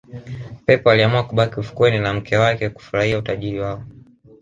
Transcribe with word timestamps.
pep 0.65 0.87
aliamua 0.87 1.23
kubaki 1.23 1.59
ufukweni 1.59 1.99
na 1.99 2.13
mke 2.13 2.37
wake 2.37 2.69
kufurahia 2.69 3.17
utajiri 3.19 3.59
wao 3.59 3.83